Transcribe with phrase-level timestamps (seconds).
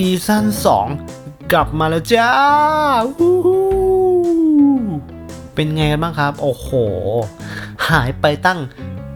[0.00, 0.44] season
[0.98, 2.30] 2 กลับมาแล้วจ้า
[5.54, 6.68] เป็นไงกันบ้างครับ โอ้โห
[7.88, 8.60] หายไปตั้ง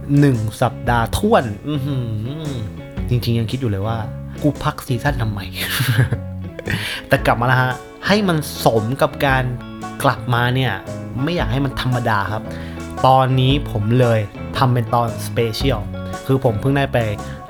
[0.01, 1.45] 1 สัปดาห์ถ้วน
[3.09, 3.99] จริงๆ ยังคิดอยู่เลยว่า
[4.43, 5.41] กูพัก season ทำไม
[7.09, 7.73] แต่กลับมาแล้วฮะ
[8.07, 9.45] ให้มันสมกับการ
[10.03, 10.73] กลับมาเนี่ย
[11.23, 12.43] ไม่อยากให้มันธรรมดาครับ
[13.07, 14.21] ตอนนี้ผมเลย
[14.57, 15.81] ทำเป็นตอน special
[16.27, 16.99] คือผมเพิ่งได้ไป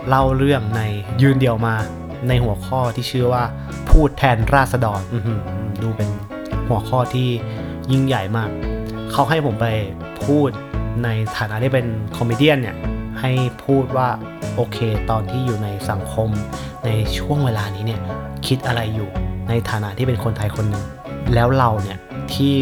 [0.09, 0.81] เล่าเรื่องใน
[1.23, 1.77] ยืนเดียวมา
[2.29, 3.45] ในหัวข้อที่ชื่อว่า
[3.91, 5.01] พูดแทนราษฎร
[5.83, 6.09] ดูเป็น
[6.69, 7.29] หัวข้อที่
[7.93, 8.51] ยิ่งใหญ่มาก
[9.13, 9.67] เขาให้ผมไป
[10.25, 10.49] พูด
[11.05, 11.87] ในฐานะที่เป็น
[12.17, 12.77] comedian
[13.21, 13.31] ให้
[13.65, 14.09] พูดว่า
[14.57, 14.79] โอเค
[15.11, 16.29] ตอนที่อยู่ในสังคม
[16.85, 18.01] ในช่วงเวลานี้เนี่ย
[18.47, 19.11] คิดอะไรอยู่
[19.49, 20.85] ในฐานะที่เป็นคนไทยคนหนึ่ง
[21.35, 21.99] แล้วเราเนี่ย
[22.35, 22.55] ที่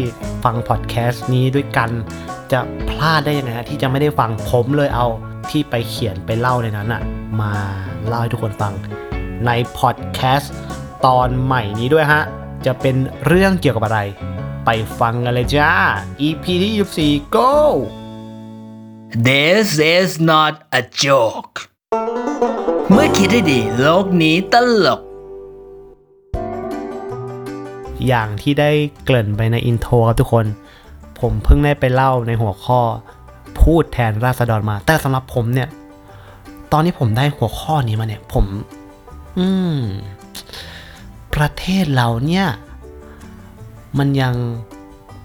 [0.43, 1.89] ฟังพอดแคสต์นี้ด้วยกัน
[2.51, 5.07] จะพลาดได้ยังไงฮะที่จะไม่ได้ฟังผมเลยเอา
[5.49, 7.01] ที่ไปเขียนไปเล่าในนั้นอะ
[7.41, 7.51] มา
[8.07, 8.73] เล่าให้ทุกคนฟัง
[9.45, 10.53] ในพอดแคสต์
[11.05, 12.23] ตอนใหม่นี้ด้วยฮะ
[12.65, 12.95] จะเป็น
[13.25, 13.99] เรื่องเกี่ยวกับอะไร
[14.65, 15.73] ไปฟังกันเลยจ้า
[16.27, 17.51] EP ที่24 go
[19.27, 21.55] This is not a joke
[22.91, 25.01] เมื่อคิดให้ดีโลกนี้ตลก
[28.07, 28.71] อย่างที่ได้
[29.03, 30.45] เกริ่นไปในอินโทรครับทุกคน
[31.19, 32.81] ผมเพิ่งได้ไปเล่าในหัวข้อ
[33.61, 35.69] พูดแทนราษฎรมา แต่สำหรับผมเนี่ย
[36.71, 38.45] ตอนนี้ผมได้หัวข้อนี้มาเนี่ย ผม
[39.37, 39.79] อืม
[41.33, 42.47] ประเทศเราเนี่ย
[43.97, 44.35] มันยัง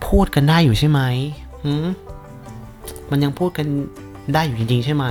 [0.07, 1.01] พูดกันได้อยู่ใช่ไหม
[1.65, 1.87] หืม
[3.11, 3.67] มันยังพูดกัน
[4.35, 5.05] ได้อยู่จริงๆใช่ไหม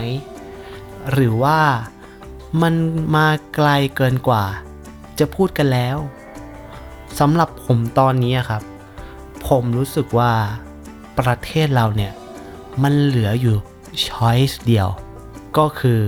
[1.11, 1.59] หรือว่า
[2.61, 2.73] มัน
[3.15, 4.43] มาไกลเกินกว่า
[5.19, 5.97] จะพูดกันแล้ว
[7.19, 8.61] สำหรับผมตอนนี้ครับ
[9.47, 10.33] ผมรู้สึกว่า
[11.19, 12.13] ประเทศเราเนี่ย
[12.83, 13.55] มันเหลืออยู่
[14.05, 14.89] ช้อยส์เดียว
[15.57, 16.01] ก็คือ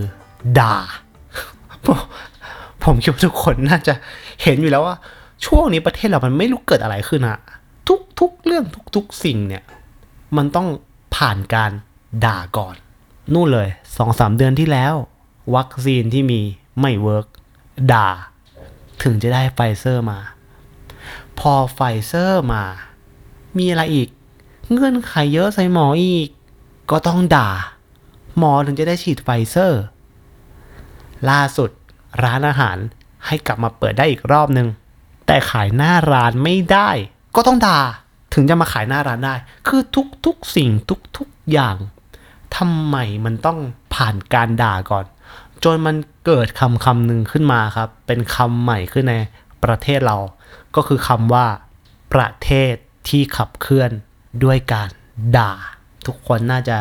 [0.60, 0.78] ด่า
[2.86, 3.94] ผมคิดว่าทุกคนน่าจะ
[4.44, 4.96] เห็นอยู่แล้วว่า
[5.46, 7.40] ช่วงนี้ประเทศเรามันไม่รู้เกิดอะไรขึ้นอะ
[7.88, 9.64] ทุกทุกเรื่องทุกทุกสิ่งเนี่ย
[10.38, 10.68] มันต้อง
[11.16, 11.72] ผ่านการ
[12.26, 12.76] ด่าก่อน
[13.34, 14.94] นู่นเลยสองสามเดือนที่แล้ว
[15.56, 16.42] วัคซีนที่มี
[16.80, 17.28] ไม่ work
[17.94, 18.10] ด่า
[19.04, 20.20] ถึงจะได้ไฟเซอร์มา
[21.40, 22.64] พอไฟเซอร์มา
[23.58, 24.10] มีอะไรอีก
[24.72, 26.30] เงื่อนไขเยอะใส่หมออีก
[26.92, 27.50] ก็ต้องด่า
[28.38, 29.82] หมอถึงจะได้ฉีดไฟเซอร์
[31.30, 31.70] ล่าสุด
[32.24, 32.78] ร้านอาหาร
[33.26, 34.68] ให้กลับมาเปิดได้อีกรอบนึง
[35.28, 36.90] แต่ขายหน้าร้านไม่ได้
[37.36, 37.80] ก็ต้องด่า
[38.34, 39.36] ถึงจะมาขายหน้าร้านได้
[39.68, 39.82] คือ
[40.26, 40.70] ทุกๆสิ่ง
[41.18, 41.76] ทุกๆอย่าง
[42.58, 43.60] ทำไมมันต้อง
[43.94, 45.06] ผ่านการด่าก่อน
[45.64, 45.96] จนมัน
[46.26, 49.16] เกิดคำคำหนึ่งขึ้นมาครับ เป็นคำใหม่ขึ้นใน
[49.64, 50.18] ประเทศเรา
[50.76, 51.46] ก็คือคำว่า
[52.14, 52.74] ประเทศ
[53.10, 53.92] ที่ขับเคลื่อน
[54.44, 54.90] ด้วยการ
[55.38, 55.52] ด่า
[56.06, 56.78] ทุกคนน่าจะ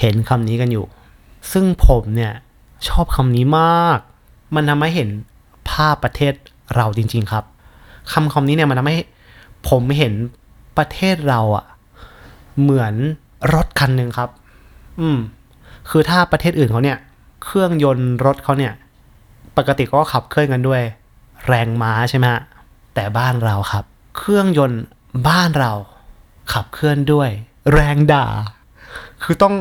[0.00, 0.86] เห็นคำนี้กันอยู่
[1.52, 2.34] ซึ่งผมเนี่ย
[2.88, 3.98] ชอบคำนี้มาก
[4.54, 5.08] มันทำให้เห็น
[5.70, 6.34] ภาพประเทศ
[6.76, 7.44] เราจริง ๆ ครับ
[8.12, 8.98] คำคำนี้เนี่ยมันทำให้
[9.68, 10.12] ผมเห็น
[10.78, 11.66] ประเทศเราอะ
[12.60, 12.94] เหมือน
[13.54, 14.30] รถคันหนึ่งครับ
[15.00, 15.18] อืม
[15.90, 16.98] คือถ้าประเทศอื่นเขาเนี่ย
[17.44, 18.72] เครื่องยนต์รถเขาเนี่ย
[19.56, 20.82] ปกติก็ขับเคลื่อนกันด้วย
[21.46, 22.42] แรงม้าใช่ไหมฮะ
[22.94, 23.84] แต่บ้านเราครับ
[24.16, 24.82] เครื่องยนต์
[25.28, 25.72] บ้านเรา
[26.52, 27.28] ขับเคลื่อนด้วย
[27.72, 28.26] แรงด่า
[29.22, 29.54] คือต้อง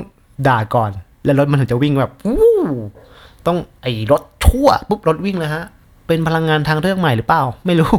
[0.47, 0.91] ด่าก่อน
[1.23, 2.55] แล้วรถมันถึงจะวิ่งแบบวู้
[3.47, 4.21] ต้องไอ้รถ
[4.55, 5.65] ชั่วปุ๊บรถวิ่งเลยฮะ
[6.07, 7.93] เป็นพลังงานทางเลือกใหม่หรือเปล่า ไม่รู้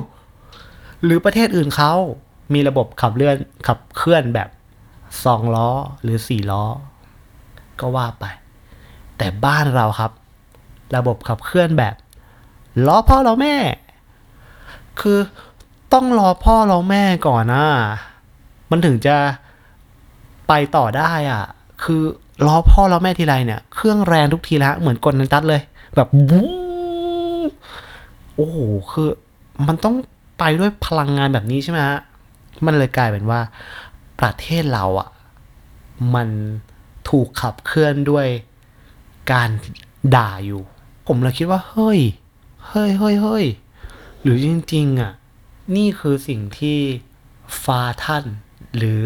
[1.04, 1.92] หรือประเทศอื่นเขา
[2.54, 3.36] มีระบบขับเลื่อน
[3.66, 4.48] ขับเคลื่อนแบบ
[5.24, 5.70] สองล้อ
[6.02, 6.64] หรือสี่ล้อ
[7.80, 8.24] ก็ว่าไป
[9.18, 10.10] แต่บ้านเราครับ
[10.96, 11.94] ระบบขับเคลื่อนแบบ
[12.86, 13.56] ล้อพ่อล้อแม่
[15.00, 15.18] คือ
[15.92, 17.64] ต้องรอพ่อรอแม่ก่อนนะ
[18.70, 19.16] มันถึงจะ
[20.48, 21.44] ไปต่อได้อะ
[21.84, 22.02] คือ
[22.46, 25.60] ล้อพ่อล้อแม่ทีไรเนี่ย เครื่องแรงทุกทีแล้วเหมือนกลนันตัดเลย
[25.96, 26.50] แบบวู้
[28.34, 28.56] โอ้โห
[28.90, 29.08] คือ
[29.66, 29.96] มันต้อง
[30.38, 31.98] ไปด้วยพลังงานแบบนี้ใช่ไหมฮะ
[32.66, 33.40] มันเลยกลายเป็นว่า
[34.20, 35.08] ประเทศเราอะ
[36.14, 36.28] มัน
[37.08, 38.26] ถูกขับเคลื่อนด้วย
[39.32, 39.48] การ
[40.16, 40.62] ด่าอยู่
[41.06, 42.00] ผมเลยคิดว่า เฮ้ย
[42.68, 43.44] เฮ้ยเฮ้ยเฮ้ย
[44.22, 45.12] หรือจริง ๆอะ
[45.76, 46.78] นี่คือสิ่งที่
[47.62, 48.24] ฟาท่าน
[48.76, 49.02] หรือ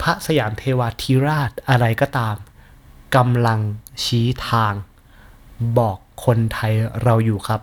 [0.00, 2.36] พระสยามเทวาธิราชอะไรก็ตาม
[3.16, 3.60] กำลัง
[4.04, 4.74] ชี้ทาง
[5.78, 6.72] บอกคนไทย
[7.02, 7.60] เราอยู่ครับ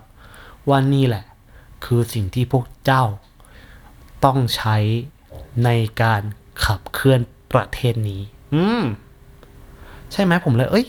[0.69, 1.23] ว่านี่แหละ
[1.85, 3.03] คือสิ่งที่พวกเจ้า
[4.25, 4.77] ต้องใช้
[5.65, 5.69] ใน
[6.01, 6.21] การ
[6.65, 7.19] ขับเคลื่อน
[7.51, 8.21] ประเทศนี้
[8.53, 8.83] อืม
[10.11, 10.85] ใช่ไหมผมเลย เอ้ย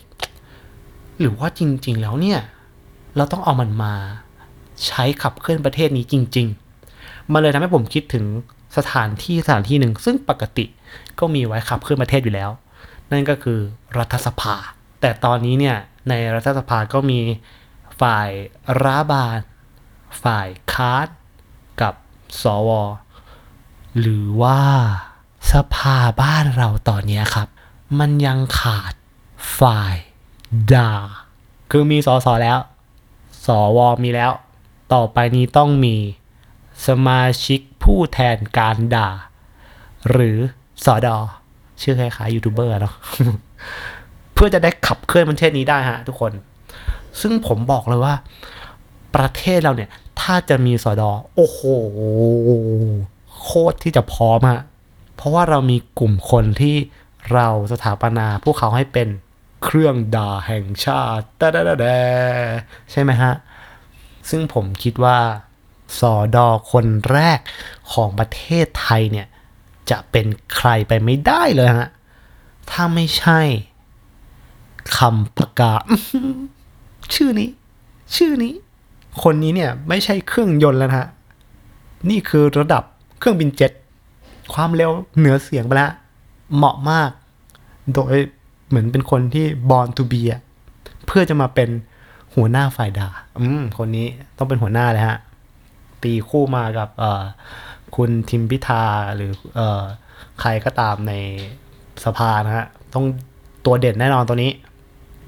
[1.18, 2.40] หรือว่าจริง ๆ แล้วเนี่ย
[3.16, 3.94] เราต้องเอามันมา
[4.86, 6.46] ใช้ขับเคลื่อนประเทศนี้จริง
[6.88, 8.24] ๆมันเลยทำให้ผมคิดถึง
[8.76, 10.64] สถานที่สถานที่หนึ่ง ซึ่งปกติ
[11.18, 12.50] ก็มีไว้ขับเคลื่อนประเทศอยู่แล้ว
[13.10, 13.58] นั่นก็คือ
[13.98, 14.54] รัฐสภา
[15.02, 15.78] แต่ตอนนี้เนี่ย
[16.08, 17.20] ในรัฐสภาก็มี
[18.00, 18.30] ฝ่าย
[18.82, 19.38] รัฐบาล
[20.24, 21.06] ฝ่ายค้าน
[21.80, 21.94] กับ
[22.42, 22.70] สว
[24.00, 24.60] หรือว่า
[25.52, 27.48] สภาบ้านเราตอนนี้ครับ
[27.98, 28.92] มันยังขาด
[29.60, 29.96] ฝ่าย
[30.74, 30.92] ด่า
[31.70, 32.58] คือมีสสแล้ว
[33.46, 34.32] สวมีแล้ว
[34.92, 35.96] ต่อไปนี้ต้องมี
[36.86, 39.10] สมาชิกผู้แทนการด่า
[40.10, 40.38] หรือ
[40.84, 41.16] สอดอ
[41.80, 42.94] ชื่อคล้ายๆยูทูบเบอร์เนาะ
[44.44, 46.32] พื่อจะได้ขับเคลื่อนประเทศนี้ได้ฮะทุกคน
[47.20, 48.14] ซึ่งผมบอกเลยว่า
[49.16, 49.90] ประเทศเราเนี่ย
[50.20, 51.60] ถ้าจะมีสอดอโอ้โห
[53.42, 54.60] โคตรที่จะพร้อมอะ
[55.16, 56.76] เพราะว่าเรามีกลุ่มคนที่
[57.32, 59.08] เราสถาปนาพวกเขาให้เป็น
[59.64, 61.86] เครื่องด่าแห่งชาติตะดะดะแด
[62.90, 63.32] ใช่ไหมฮะ
[64.30, 65.18] ซึ่งผมคิดว่า
[66.00, 67.38] สอดอคนแรก
[67.92, 69.26] ของประเทศไทยเนี่ย
[69.90, 71.88] จะเป็นใครไปไม่ได้เลยฮะ
[72.70, 73.40] ถ้าไม่ใช่
[74.98, 75.82] คำประกาศ
[77.14, 77.48] ชื่อนี้
[78.16, 78.52] ชื่อนี้
[79.22, 81.08] คนนี้เนี่ย ไม่ใช่เครื่องยนต์แล้วนะฮะ
[82.10, 82.82] นี่คือระดับ
[83.18, 83.72] เครื่องบินเจ็ต
[84.54, 85.92] ความเร็วเหนือเสียงไปแล้ว
[86.56, 87.10] เหมาะมาก
[87.92, 88.16] โดย
[88.68, 90.40] เหมือนเป็นคนที่ born to be อะ
[91.06, 91.70] เพื่อจะมาเป็น
[92.34, 93.08] หัวหน้าฝ่ายด่า
[93.40, 94.06] อืม คนนี้
[94.36, 95.18] ต้องเป็นหัวหน้าเลยฮะ
[96.02, 97.22] ตีคู่มากับ เอ่อ
[97.96, 98.84] คุณทิมพิธา
[99.16, 99.82] หรือ เอ่อ
[100.40, 101.12] ใครก็ตามใน
[102.04, 103.04] สภานะฮะ ต้อง
[103.66, 104.50] ตัวเด่นแน่นอนตัวนี้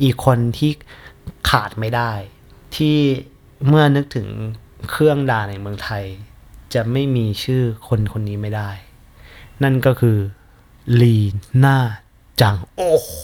[0.02, 0.70] อีกคนที่
[1.48, 2.12] ขาดไม่ได้
[2.76, 2.96] ที่
[3.66, 4.28] เมื่อนึกถึง
[4.90, 6.04] เครื่องดาในเมืองไทย
[6.74, 8.70] จะไม่มีชื่อคนคนนี้ไม่ได้
[9.62, 10.18] นั่นก็คือ
[11.00, 11.16] ลี
[11.64, 11.78] น่า
[12.40, 13.18] จัง โอ้โห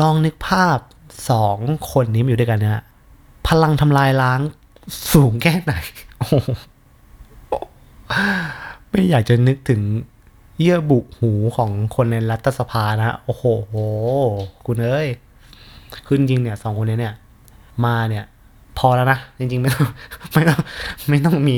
[0.00, 0.78] ลองนึกภาพ
[1.30, 1.58] สอง
[1.90, 2.84] คนนี้อยู่ด้วยกันนะ
[3.48, 4.40] พลังทำลายล้าง
[5.12, 5.72] สูงแค่ไหน
[8.90, 9.80] ไม่อยากจะนึกถึง
[10.62, 13.44] เยื่อบุหูของคนในรัฐสภานะฮะโอ้โห
[14.66, 15.08] คุณเอ้ย
[16.06, 17.14] คือจริงเนี่ยสองคนนี้เนี่ย
[17.84, 18.24] มาเนี่ย
[18.78, 19.88] พอแล้วนะ จริง ๆ ไม่ต้อง
[20.32, 20.60] ไม่ต้อง
[21.08, 21.56] ไม่ต้องมี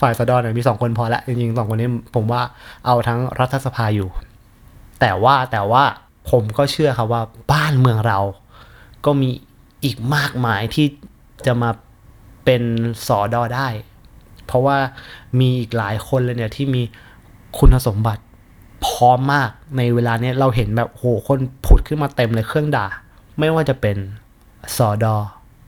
[0.00, 2.42] ฝ่ายสะดอนเนี่ยมีสองคนพอละจริงๆสองคนนี้ผมว่า
[2.86, 4.08] เอาทั้งรัฐสภาอยู่
[5.00, 5.84] แต่ว่าแต่ว่า
[6.30, 7.22] ผมก็เชื่อครับว่า
[7.52, 8.18] บ้านเมืองเรา
[9.04, 9.30] ก็มี
[9.84, 10.86] อีกมากมายที่
[11.46, 11.70] จะมา
[12.44, 12.62] เป็น
[13.06, 13.68] สอดอได้
[14.46, 14.76] เพราะว่า
[15.40, 16.82] มีอีกหลายคนเลยเนี่ยที่มี
[17.58, 18.22] คุณสมบัติ
[18.86, 22.86] พร้อมมากในเวลาเนี้ยเราเห็นแบบโหคนผุดขึ้นมาเต็มเลยเครื่องด่า
[23.38, 23.96] ไม่ว่าจะเป็น
[24.76, 25.14] สอดอ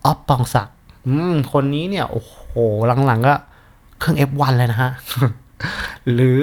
[0.05, 0.75] ออฟปองศักดิ์
[1.07, 2.55] อืมคนนี้เนี่ย โอ้โห
[3.07, 3.35] หลังๆก็
[3.99, 4.91] เครื่อง F1 เลยนะฮะ
[6.13, 6.39] หรือ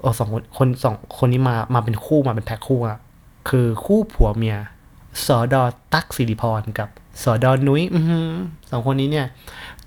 [0.00, 2.98] โอ้สองคนคนสองคนนี้มามาเป็นคู่มาเป็นแพ็คคู่อะ
[3.48, 4.56] คือคู่ผัวเมีย
[5.26, 5.62] สอดอ
[5.92, 6.88] ตักสิริพรกับ
[7.22, 8.30] สอดอนุ้ยอื้อหือ
[8.70, 9.26] สองคนนี้เนี่ย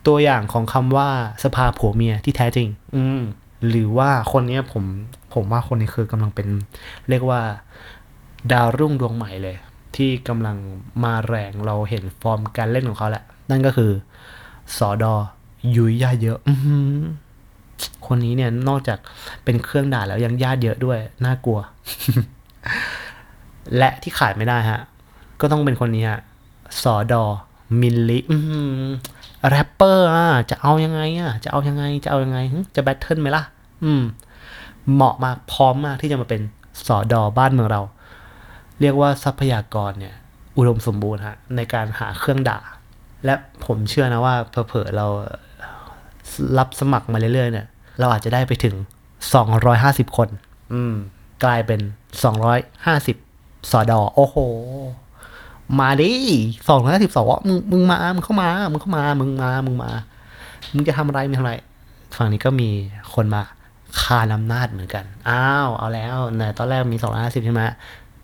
[0.08, 1.10] ตัวอย่างของคำว่า
[1.44, 3.22] สภาผัวเมียที่แท้จริง อืม
[3.68, 4.84] หรือว่าคนนี้ผม
[5.34, 6.48] ผมว่าคนนี้คือกำลังเป็น
[7.10, 7.42] เรียกว่า
[8.52, 9.56] ดาวรุ่งดวงใหม่เลย
[9.96, 10.58] ที่กำลัง
[11.04, 13.92] มาแรงเราเห็นฟอร์มการเล่นของเขาแหละ นั่นก็คือ
[14.78, 15.16] สอดอ
[15.76, 16.40] ยุยย่าเยอะ
[18.08, 19.00] คนนี้เนี่ยนอกจาก
[19.44, 21.60] เป็นเครื่องด่าแล้วยังญาติเยอะด้วย น่ากลัว
[23.78, 24.82] และที่ขาดไม่ได้ฮะ
[25.42, 26.20] ก็ต้องเป็นคนนี้ฮะ
[26.82, 27.24] สอดอ
[27.80, 28.84] มิลลิอื้อหือ
[29.50, 32.40] แรปเปอร์อะจะเอายังไงอะ จะเอายังไง จะเอายังไง
[32.76, 33.44] จะ battle ไหมล่ะ
[33.84, 34.04] อืม
[34.94, 36.42] เหมาะมากพร้อมมากที่จะมาเป็น
[36.88, 37.82] สอดอบ้านเมืองเรา
[38.82, 40.16] เรียกว่าทรัพยากรเนี่ย
[40.58, 42.60] อุดมสมบูรณ์ฮะในการหาเครื่องด่า
[43.26, 43.34] และ
[43.66, 45.08] ผมเชื่อนะว่าเผลอๆเรา
[46.58, 47.68] รับสมัครมาเรื่อยๆเนี่ย
[48.00, 48.76] เราอาจจะได้ไปถึง
[49.46, 50.30] 250 คน
[50.74, 50.94] อืม
[51.44, 51.80] กลายเป็น
[52.76, 54.38] 250สอดอโอ้โห
[55.80, 56.12] มาดิ
[56.70, 59.92] สองร้อยสิบสองมึงมึงมา มึงเข้ามา มึงเข้ามา มึงมา มึงมา
[60.74, 61.56] มึงจะทำอะไรมึงทำอะไร
[62.16, 62.70] ฝั่งนี้ก็มี
[63.14, 63.44] คนมา
[64.02, 67.64] คานอำนาจเหมือนกัน อ้าว เอาแล้วเนี่ตอนแรกมีสองร้อยห้าสิบใช่ไหม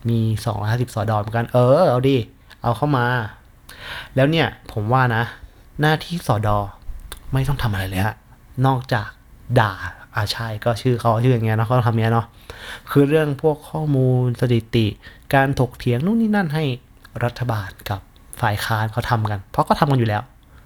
[0.09, 2.17] มีสองร้อยห้าสิบสอดอเหมือนกัน เออ เอาดิ
[2.63, 3.05] เอาเข้ามา
[4.15, 5.23] แล้วเนี่ย ผมว่านะ
[5.81, 6.57] หน้าที่สอดอ
[7.33, 8.15] ไม่ต้องทำอะไรเลยฮะ
[8.65, 9.09] นอกจาก
[9.59, 9.71] ด่า
[10.15, 12.25] อาชัยก็ชื่อเขาชื่ออย่างเงี้ยเนาะเขาทำเนี้ยเนาะ
[12.91, 14.87] คือเรื่องพวกข้อมูลสถิติ
[15.33, 16.63] การถกเถียงนู่นนี่นั่นให้
[17.23, 17.99] รัฐบาลกับ
[18.41, 20.21] ฝ่ายค้านเขาทำกัน เพราะก็ทำกันอยู่แล้ว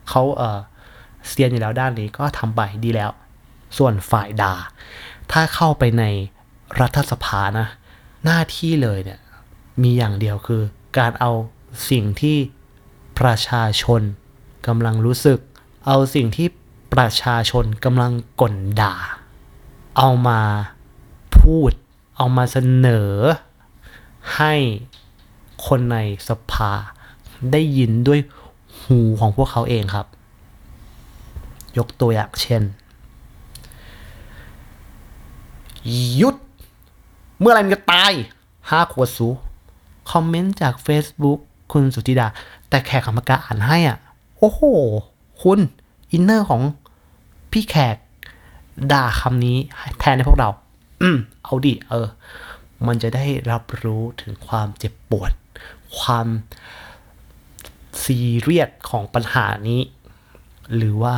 [0.09, 0.59] เขาเออ
[1.27, 3.09] เซียนอยู่แล้วด้านนี้ก็ทำไปดีแล้ว
[3.77, 4.55] ส่วนฝ่ายด่า
[5.31, 6.03] ถ้าเข้าไปใน
[6.79, 7.67] รัฐสภานะ
[8.25, 9.19] หน้าที่เลยเนี่ย
[9.81, 10.61] มีอย่างเดียวคือ
[10.97, 11.31] การเอา
[11.89, 12.37] สิ่งที่
[13.19, 14.01] ประชาชน
[14.67, 15.39] กำลังรู้สึก
[15.87, 16.47] เอาสิ่งที่
[16.93, 18.11] ประชาชนกำลัง
[18.41, 18.95] ก่นด่า
[19.97, 20.41] เอามา
[21.37, 21.71] พูด
[22.17, 23.11] เอามาเสนอ
[24.35, 24.53] ให้
[25.67, 25.97] คนใน
[26.29, 26.71] สภา
[27.51, 28.19] ได้ยินด้วย
[28.81, 30.07] หูของพวกเขาเองครับ
[31.77, 32.63] ยกตัวอย่างเช่น
[36.15, 36.35] หยุด
[37.39, 38.11] เมื่อไรมันจะตาย
[38.69, 39.27] ห้าขวดสู
[40.11, 41.39] คอมเมนต์จาก Facebook
[41.71, 42.27] คุณสุธิดา
[42.69, 43.97] แต่แขกกรรมการอ่านให้อะ
[44.37, 44.61] โอ้โห
[45.41, 45.59] คุณ
[46.11, 46.61] อินเนอร์ของ
[47.51, 47.97] พี่แขก
[48.91, 49.57] ด่าคำนี้
[49.99, 50.49] แทนให้พวกเรา
[51.01, 52.07] อืม เอาดิ เออ
[52.87, 55.31] มันจะได้รับรู้ถึงความเจ็บปวด
[55.99, 56.27] ความ
[58.03, 59.81] ซีเรียสของปัญหานี้
[60.75, 61.17] หรือว่า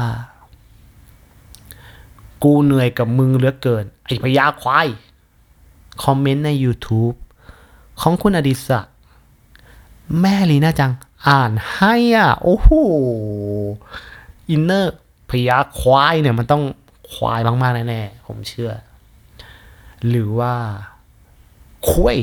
[2.43, 4.87] กูเหนื่อยกับมึงเหลือเกิน ไอพยาควาย
[6.03, 7.15] คอมเมนต์ใน YouTube
[8.01, 8.85] ของคุณอดิศัก
[10.19, 10.91] แม่ลีน่าจัง
[11.27, 12.69] อ่านให้อะ โอ้โห
[14.49, 14.95] อินเนอร์
[15.29, 16.63] พยาควายเนี่ยมันต้อง
[17.11, 18.71] ควายมากๆแน่ๆผมเชื่อ
[20.07, 20.53] หรือว่า
[21.89, 22.17] คุย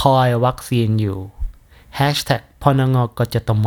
[0.00, 1.18] คอยวัคซีนอยู่
[1.98, 3.66] Hashtag พนงกจตม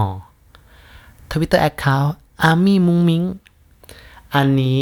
[1.31, 3.23] Twitter account อาร์มี่มุงมิง
[4.35, 4.77] อันนี้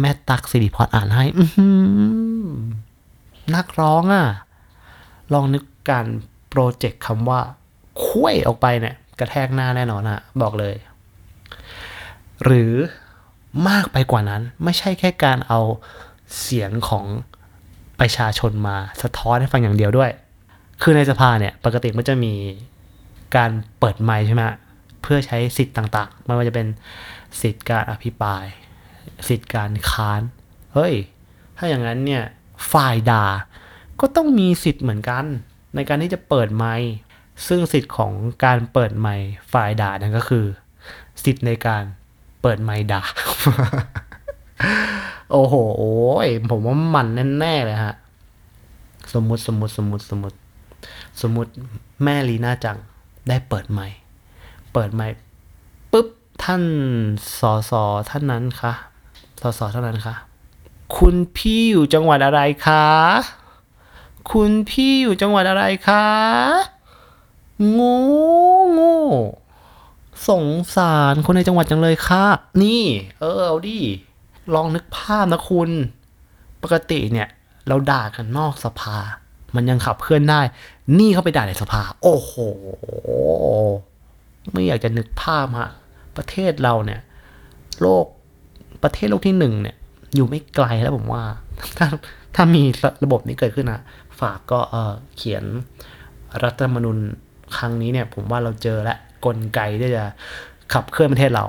[0.00, 1.66] แม่ตักสิริพรอ่านให้อื
[3.54, 4.26] นักร้องอะ
[5.32, 6.06] ลองนึกการ
[6.48, 7.40] project คำว่า
[8.02, 10.74] ควยออกไปเนี่ย กระแทกหน้าแน่นอนอะบอกเลย
[12.44, 12.72] หรือ
[13.68, 15.60] มากไปกว่านั้น ไม่ใช่แค่การเอา
[16.40, 17.04] เสียงของ
[18.00, 20.10] ประชาชนมาสะท้อนให้ฟังอย่างเดียวด้วย
[20.82, 22.34] คือในสภาเนี่ย ปกติมันจะมี
[23.36, 24.42] การเปิดไมค์ใช่ไหม
[25.02, 26.66] เพื่อใช้สิทธิ์ต่างๆ ไม่ว่าจะเป็น
[27.40, 28.44] สิทธิ์การอภิปราย
[29.28, 30.22] สิทธิ์การค้าน
[30.74, 30.94] เฮ้ย
[31.56, 32.24] ถ้าอย่างนั้นเนี่ย
[32.72, 33.26] ฝ่ายด่า
[34.00, 35.24] ก็ต้องมีสิทธิ์เหมือนกัน
[35.74, 36.92] ในการที่จะเปิดไมค์
[37.46, 38.12] ซึ่งสิทธิ์ของ
[38.44, 40.44] การเปิดไมค์ฝ่ายด่านั่นก็คือ
[41.24, 41.82] สิทธิ์ในการ
[42.42, 43.02] เปิดไมค์ด่า
[45.32, 45.54] โอ้โห
[46.50, 47.06] ผมว่ามัน
[47.40, 47.94] แน่ๆเลยฮะ
[49.12, 50.36] สมมุติสมมุติสมมุติสมมุติ
[51.22, 51.50] สมมุติ
[52.04, 52.78] แม่ลีน่าจัง
[53.28, 53.96] ได้เปิดไมค์
[54.72, 55.14] เปิดไมค์
[55.92, 56.08] ปุ๊บ
[56.44, 56.62] ท่าน
[57.40, 58.72] สอสอท่านนั้นคะ
[59.44, 60.14] สอสอท่านั้นคะ
[60.96, 62.86] คุณพี่อยู่จังหวัดอะไรคะ
[64.32, 66.06] คุณพี่อยู่จังหวัดอะไรคะ
[67.70, 67.98] โง่
[68.72, 68.98] โง่
[70.28, 70.46] สง
[70.76, 72.24] สารคนในจังหวัดจังเลยค่ะ
[72.62, 72.84] นี่
[73.20, 73.78] เออเอาดิ
[74.54, 75.70] ลองนึกภาพนะคุณ
[76.62, 77.28] ปกติเนี่ย
[77.66, 78.96] เราด่ากันนอกสภา
[79.54, 80.40] มันยังขับเคลื่อนได้
[80.98, 82.32] นี่เขาไปด่าในสภา โอ้โห
[84.52, 85.70] ไม่อยากจะนึกภาพฮะ
[86.16, 87.00] ประเทศเราเนี่ย
[87.80, 88.06] โลก
[88.84, 89.76] ประเทศโลกที่หนึ่งเนี่ย
[90.14, 91.22] อยู่ไม่ไกลแล้วผมว่า
[91.78, 91.86] ถ้า
[92.34, 92.62] ถ้ามี
[93.04, 93.80] ระบบนี้เกิดขึ้นนะ
[94.20, 95.44] ฝากก็เออเขียน
[96.42, 96.98] รัฐธรรมนูญ
[97.56, 100.04] ครั้งนี้เนี่ยผมว่าเราเจอและกลไกที่จะ
[100.72, 101.44] ขับเคลื่อนประเทศเรา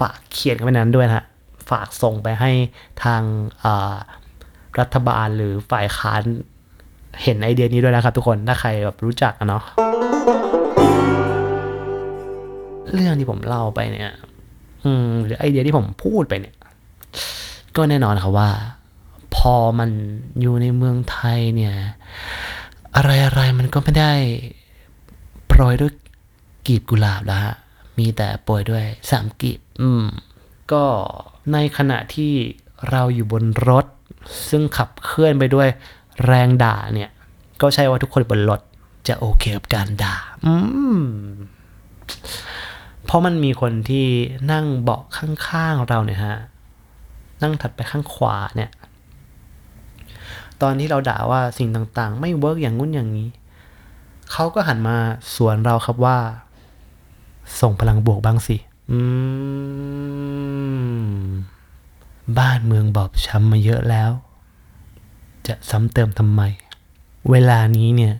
[0.00, 1.24] ฝากเขียนกันไปนั้นด้วยนะฮะ
[1.70, 2.50] ฝากส่งไปให้
[3.04, 3.22] ทาง
[4.78, 6.22] รัฐบาลหรือฝ่ายค้าน
[7.22, 9.62] เห็นไอเดียนี้ด้วยนะครับทุกคนถ้าใครแบบรู้จักอะเนาะ
[12.94, 14.14] เรื่องที่ผมเล่าไปเนี่ย
[14.84, 16.54] อืมหรือไอเดียที่ผมพูดไปเนี่ย
[17.78, 18.50] ก็แน่นอนครับว่า
[19.36, 19.90] พอมัน
[20.40, 21.76] อยู่ในเมืองไทยเนี่ย
[22.96, 24.12] อะไรอะไรมันก็ไม่ได้
[25.46, 25.92] โปรยด้วย
[26.66, 27.54] กีบกุหลาบแล้วฮะ
[27.98, 30.04] มีแต่โปรยด้วยสามกีบ อืม
[30.72, 30.84] ก็
[31.52, 32.32] ในขณะที่
[32.90, 33.86] เราอยู่บนรถ
[34.48, 35.68] ซึ่งขับเคลื่อนไปด้วย
[36.26, 37.10] แรงด่าเนี่ย
[37.60, 38.60] ก็ใช่ว่าทุกคนบนรถ
[39.08, 40.54] จะโอเคกับการด่า อื
[40.98, 41.00] ม
[43.04, 44.06] เพราะมันมีคนที่
[44.52, 46.36] นั่งเบาะข้างๆเราเนี่ยฮะ
[47.42, 48.70] นั่งถัดไปข้างขวาเนี่ย
[50.62, 53.28] ตอนที่เราด่าว่าสิ่งต่างๆ ไม่เวิร์กอย่างงุ้นอย่างนี้
[54.32, 54.96] เขาก็หันมา
[55.34, 56.18] สวนเราครับว่า
[57.60, 58.56] ส่งพลังบวกบ้างสิ
[58.90, 58.98] อื
[61.18, 61.28] ม
[62.38, 64.10] บ้านเมืองบอบช้ำมาเยอะแล้ว
[65.46, 66.42] จะซ้ำเติมทำไม
[67.30, 68.14] เวลานี้เนี่ย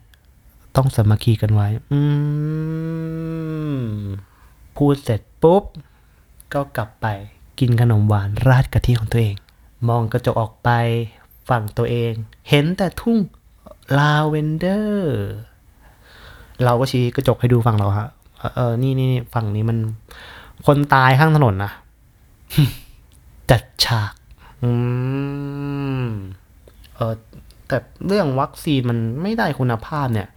[0.76, 2.00] ต้องสามัคคีกันไว้ อื
[3.72, 3.78] ม
[4.76, 5.64] พูดเสร็จปุ๊บ
[6.54, 7.06] ก็กลับไป
[7.60, 9.34] กินขนมหวานราดกะทิของตัวเอง
[9.88, 10.70] มองกระจกออกไป
[11.48, 12.12] ฝั่งตัวเอง
[12.48, 13.18] เห็นแต่ทุ่ง
[13.98, 15.28] ลาเวนเดอร์
[16.64, 19.78] เราก็ชี้กระจกให้ดูฝั่งเราฮะเออเออนี่นี่ฝั่งนี้มัน
[20.66, 21.72] คนตายข้างถนนนะ
[23.50, 24.12] จัดฉาก
[24.62, 24.70] อื
[26.00, 26.04] ม
[26.96, 27.14] เออ
[27.68, 30.28] แต่เรื่องวัคซีนมันไม่ได้คุณภาพเนี่ย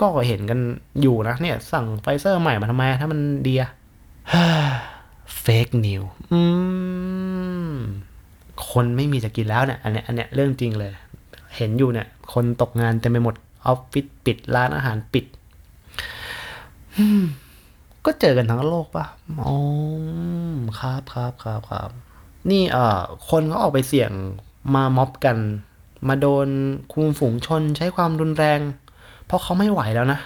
[0.00, 0.58] ก็เห็นกัน
[1.00, 3.70] อยู่นะเนี่ย สั่งไฟเซอร์ใหม่มาทำไม ถ้ามันดีอะ
[5.40, 6.40] เฟกนิวอื
[7.70, 7.72] ม
[8.70, 10.92] คนไม่มีจะกินแล้วเนี่ย อันเนี้ย อันเนี้ยเรื่องจริงเลย
[11.56, 13.34] เห็นอยู่เนี่ย คนตกงานเต็มไปหมด
[13.66, 15.24] ออฟฟิศปิด ร้านอาหารปิด
[18.04, 19.04] ก็เจอกันทั้งโลกปะ
[19.40, 19.54] อ๋อ
[20.80, 21.90] ครับครับครับครับ
[22.50, 24.10] นี่เอ่อ คนเขาออกไปเสี่ยง
[24.74, 25.38] มาม็อบกัน
[26.08, 26.48] มาโดน
[26.92, 28.60] คุมฝูงชนใช้ความรุนแรง
[29.26, 30.20] เพราะเขาไม่ไหวแล้วนะ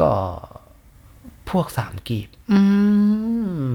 [0.00, 0.12] ก็
[1.50, 2.60] พวกสามกีบอื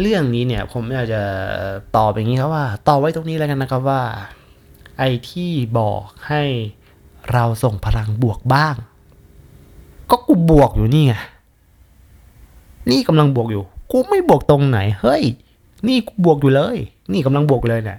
[0.00, 1.22] เรื่องนี้เนี่ย ผมอยากจะ
[1.96, 4.02] ตอบอย่างนี้ครับว่าต่อไว้ตรงนี้แล้วกันนะครับว่า
[4.98, 6.42] ไอ้ที่บอกให้
[7.32, 8.74] เราส่งพลังบวกบ้าง
[10.10, 11.14] ก็กูบวกอยู่นี่ไง
[12.90, 15.22] นี่กำลังบวกอยู่ กูไม่บวกตรงไหน เฮ้ย
[15.88, 16.76] นี่กูบวกอยู่เลย
[17.12, 17.98] นี่กำลังบวกอยู่เลยเนี่ย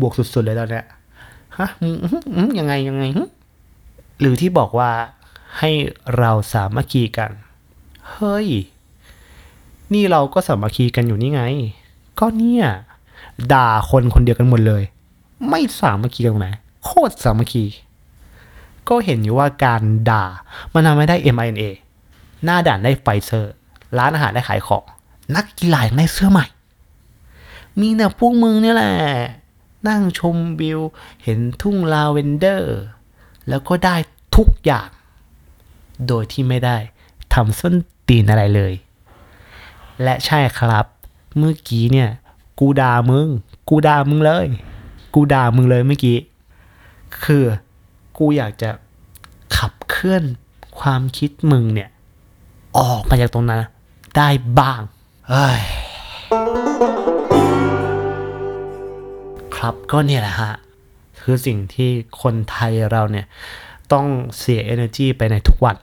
[0.00, 0.84] บวกสุดๆเลยตอนเนี้ย
[1.58, 3.22] ฮะอืมอืมอืมยังไงยังไงหึ
[4.20, 4.90] หรือที่บอกว่า
[5.58, 5.70] ให้
[6.16, 7.30] เราสามัคคีกัน
[8.10, 8.48] เฮ้ย
[9.92, 11.42] นี่เราก็สามัคคีกันอยู่นี่ไง
[12.20, 12.66] ก็เนี่ย
[13.52, 14.82] ด่าคนคนเดียวกันหมดเลย
[15.48, 16.48] ไม่สามัคคีกันตรงไหน
[16.84, 17.64] โคตรสามัคคี
[18.88, 20.24] ก็เห็นอยู่ว่าการด่า
[20.72, 21.62] มันทำให้ได้ MINA
[22.44, 23.52] หน้าด่านได้ไฟเซอร์
[23.98, 24.84] ร้านอาหารได้ขายของ
[25.36, 26.46] นักกีฬาได้เสื้อใหม่
[27.80, 28.94] มีแต่พวกมึงเนี่ยแหละ
[29.88, 30.80] นั่งชมวิว
[31.24, 32.78] เห็นทุ่งลาเวนเดอร์
[33.48, 33.96] แล้วก็ได้
[34.36, 34.88] ทุกอย่าง
[36.08, 36.76] โดยที่ไม่ได้
[37.34, 37.74] ทำส้น
[38.08, 38.72] ตีนอะไรเลย
[40.02, 40.86] และใช่ครับ
[41.36, 42.08] เมื่อกี้เนี่ย
[42.60, 43.28] กูด่ามึง
[43.68, 44.46] กูด่ามึงเลย
[45.14, 46.18] กูด่ามึงเลยเมื่อกี้
[47.24, 47.44] คือ
[48.18, 48.70] กูอยากจะ
[49.56, 50.22] ขับเคลื่อน
[50.78, 51.90] ความคิดมึงเนี่ย
[52.78, 53.62] ออกมาจากตรงนั้น
[54.16, 54.28] ได้
[54.58, 54.80] บ้าง
[55.28, 55.60] เอ้ย
[59.56, 60.52] ครับก็เนี่ยแหละฮะ
[61.20, 61.90] คือสิ่งที่
[62.22, 63.26] คนไทยเราเนี่ย
[63.92, 64.06] ต้อง
[64.38, 65.76] เสีย energy ไปในทุกวัน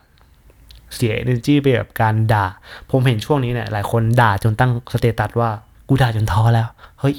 [0.95, 2.45] เสีย energy ไปกับการด่า
[2.89, 5.49] ผมเห็นช่วงนี้เนี่ยหลายคนด่าจนตั้งสเตตัสว่า
[5.87, 6.67] กูด่าจนท้อแล้ว
[6.99, 7.15] เฮ้ย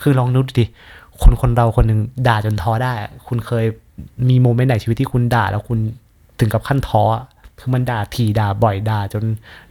[0.00, 0.64] คือลองนึกดิ
[1.22, 2.92] คนคนเราคนหนึ่งด่าจนท้อได้
[3.26, 3.64] คุณเคย
[4.28, 5.78] มีโมเมนต์ไหนชีวิตที่คุณด่าแล้วคุณ
[6.40, 7.02] ถึงกับขั้นท้อ
[7.58, 9.24] คือมันด่าทีด่าบ่อยด่าจน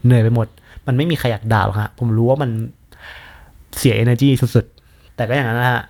[0.03, 0.47] เหนื่อยไปหมด
[0.87, 2.51] มันไม่มีใครอยากด่าหรอกฮะผมรู้ว่ามัน
[3.77, 5.83] เสีย energy สุดๆ แต่ก็อย่างนั้นนะฮะ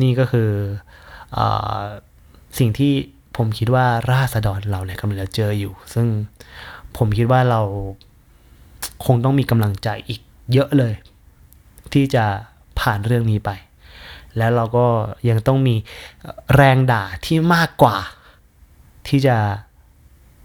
[0.00, 0.48] นี่ก็คือ
[1.36, 1.38] อ
[2.58, 2.92] สิ่งที่
[3.40, 6.06] ผมคิดว่าราษฎรเราเนี่ยกำลังจะเจออยู่ ซึ่ง
[6.96, 7.60] ผมคิดว่าเรา
[9.06, 10.20] คงต้องมีกำลังใจอีก
[10.52, 10.94] เยอะเลย
[11.92, 12.24] ที่จะ
[12.80, 13.50] ผ่านเรื่องนี้ไป
[14.36, 14.86] แล้วเราก็
[15.28, 15.74] ยังต้องมี
[16.54, 17.96] แรงด่าที่มากกว่า
[19.08, 19.36] ที่จะ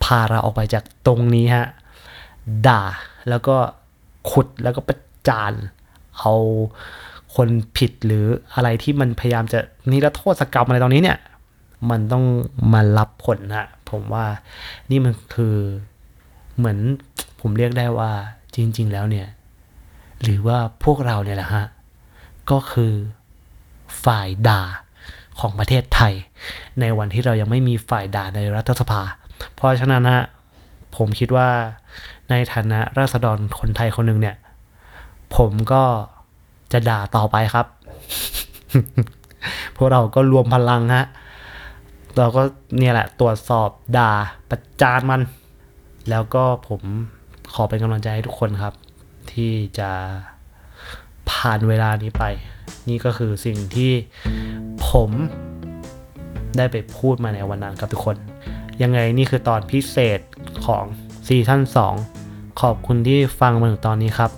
[0.03, 1.67] พาเราออกไปจากตรงนี้ฮะ
[2.67, 2.81] ด่า
[3.29, 3.55] แล้วก็
[4.31, 5.53] ขุดแล้วก็ประจาน
[6.19, 6.33] เอา
[7.35, 9.59] คนผิดหรืออะไรที่มันพยายามจะ
[9.91, 11.17] นิรโทษกรรมอะไรตรงนี้เนี่ย
[11.89, 12.25] มันต้อง
[12.73, 14.25] มารับผลนะผมว่า
[14.89, 15.55] นี่มันคือ
[16.57, 16.77] เหมือน
[17.41, 18.11] ผมเรียกได้ว่า
[18.55, 19.27] จริง ๆ แล้วเนี่ย
[20.23, 21.65] หรือว่าพวกเราเนี่ยแหละฮะ
[22.51, 22.93] ก็คือ
[24.05, 24.61] ฝ่ายด่า
[25.39, 26.13] ของประเทศไทย
[26.79, 29.01] ในวันที่เรายังไม่มีฝ่ายด่าในรัฐสภา
[29.55, 30.23] เพราะฉะนั้นฮะ
[30.95, 31.49] ผมคิดว่า
[32.29, 34.35] ในฐานะราษฎรคนไทยคนหนึ่งเนี่ย
[35.35, 35.83] ผมก็
[36.71, 37.65] จะด่าต่อไปครับ
[39.75, 41.05] พวกเราก็รวมพลังฮะ
[42.17, 42.41] เราก็
[42.77, 44.11] เนี่ยแหละตรวจสอบด่า
[44.49, 45.21] ประจานมัน
[46.09, 46.81] แล้วก็ผม
[47.53, 48.73] ขอเป็นกำลังใจให้ทุกคนครับ
[49.31, 49.91] ที่จะ
[51.29, 52.23] ผ่านเวลานี้ไป
[52.89, 53.91] นี่ก็คือสิ่งที่
[54.89, 55.09] ผม
[56.57, 58.15] ได้ไปพูดมาในวันนั้นครับทุกคน
[58.81, 60.19] ยังไงนี่คือตอนพิเศษ
[60.65, 60.83] ของ
[61.27, 61.61] ซีซั่น
[62.11, 64.31] 2 ขอบคุณที่ฟังมาถึงตอนนี้ครับ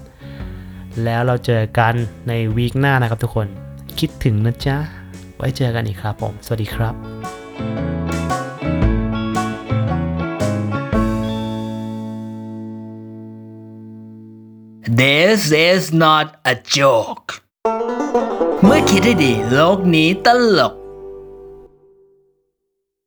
[1.03, 1.93] แล้วเราเจอกัน
[2.27, 3.47] ในวีคหน้านะครับทุกคน
[3.99, 4.77] คิดถึงนะจ๊ะ
[5.35, 7.16] ไว้เจอกันอีกครับผม สวัสดีครับ
[15.01, 17.29] This is not a joke
[18.65, 20.73] เมื่อคิดให้ดีโลกนี้ตลก